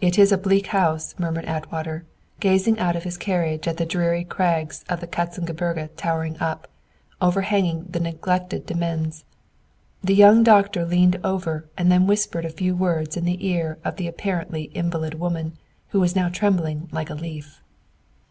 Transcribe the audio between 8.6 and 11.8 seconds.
demesne. The young doctor leaned over